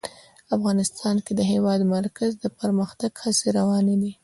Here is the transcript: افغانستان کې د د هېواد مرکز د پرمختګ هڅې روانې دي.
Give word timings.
افغانستان 0.55 1.15
کې 1.25 1.33
د 1.35 1.37
د 1.39 1.41
هېواد 1.51 1.79
مرکز 1.95 2.31
د 2.37 2.45
پرمختګ 2.59 3.11
هڅې 3.23 3.47
روانې 3.57 3.95
دي. 4.01 4.11